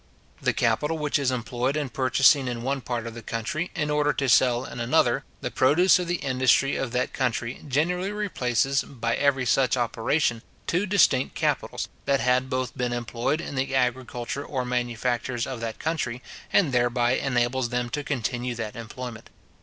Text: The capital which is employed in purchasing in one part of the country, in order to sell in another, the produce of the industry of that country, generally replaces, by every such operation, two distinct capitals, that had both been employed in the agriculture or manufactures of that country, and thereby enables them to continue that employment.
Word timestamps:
The 0.41 0.51
capital 0.51 0.97
which 0.97 1.19
is 1.19 1.29
employed 1.29 1.77
in 1.77 1.89
purchasing 1.89 2.47
in 2.47 2.63
one 2.63 2.81
part 2.81 3.05
of 3.05 3.13
the 3.13 3.21
country, 3.21 3.69
in 3.75 3.91
order 3.91 4.13
to 4.13 4.27
sell 4.27 4.65
in 4.65 4.79
another, 4.79 5.25
the 5.41 5.51
produce 5.51 5.99
of 5.99 6.07
the 6.07 6.15
industry 6.15 6.75
of 6.75 6.91
that 6.93 7.13
country, 7.13 7.61
generally 7.67 8.11
replaces, 8.11 8.81
by 8.81 9.15
every 9.15 9.45
such 9.45 9.77
operation, 9.77 10.41
two 10.65 10.87
distinct 10.87 11.35
capitals, 11.35 11.87
that 12.05 12.19
had 12.19 12.49
both 12.49 12.75
been 12.75 12.93
employed 12.93 13.41
in 13.41 13.53
the 13.53 13.75
agriculture 13.75 14.43
or 14.43 14.65
manufactures 14.65 15.45
of 15.45 15.59
that 15.59 15.77
country, 15.77 16.23
and 16.51 16.71
thereby 16.73 17.11
enables 17.11 17.69
them 17.69 17.91
to 17.91 18.03
continue 18.03 18.55
that 18.55 18.75
employment. 18.75 19.29